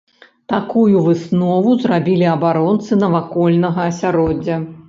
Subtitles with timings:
[0.53, 4.63] Такую выснову зрабілі абаронцы навакольнага асяроддзя.